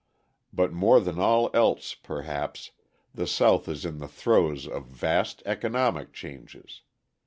[0.51, 2.71] But more than all else, perhaps,
[3.13, 6.81] the South is in the throes of vast economic changes.